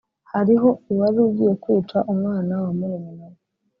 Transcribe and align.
Hariho 0.31 0.69
uwari 0.91 1.19
ugiye 1.27 1.53
kwica 1.63 1.97
umwana 2.13 2.53
wa 2.63 2.69
murumuna 2.77 3.25
we 3.31 3.39